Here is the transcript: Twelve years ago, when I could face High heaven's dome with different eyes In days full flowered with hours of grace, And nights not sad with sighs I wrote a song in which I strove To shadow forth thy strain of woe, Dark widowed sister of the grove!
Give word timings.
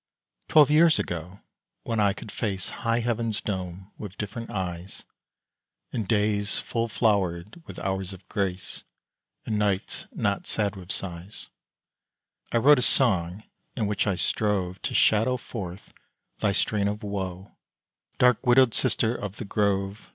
Twelve 0.47 0.71
years 0.71 0.97
ago, 0.97 1.41
when 1.83 1.99
I 1.99 2.13
could 2.13 2.31
face 2.31 2.69
High 2.81 3.01
heaven's 3.01 3.39
dome 3.39 3.91
with 3.99 4.17
different 4.17 4.49
eyes 4.49 5.03
In 5.91 6.05
days 6.05 6.57
full 6.57 6.87
flowered 6.87 7.61
with 7.67 7.77
hours 7.77 8.11
of 8.11 8.27
grace, 8.27 8.83
And 9.45 9.59
nights 9.59 10.07
not 10.11 10.47
sad 10.47 10.75
with 10.75 10.91
sighs 10.91 11.49
I 12.51 12.57
wrote 12.57 12.79
a 12.79 12.81
song 12.81 13.43
in 13.75 13.85
which 13.85 14.07
I 14.07 14.15
strove 14.15 14.81
To 14.81 14.95
shadow 14.95 15.37
forth 15.37 15.93
thy 16.39 16.51
strain 16.53 16.87
of 16.87 17.03
woe, 17.03 17.51
Dark 18.17 18.43
widowed 18.43 18.73
sister 18.73 19.13
of 19.13 19.35
the 19.35 19.45
grove! 19.45 20.09